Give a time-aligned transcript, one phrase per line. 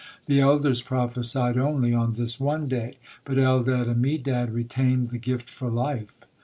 [0.25, 5.47] The elders prophesied only on this one day, but Eldad and Medad retained the gift
[5.47, 6.15] for life.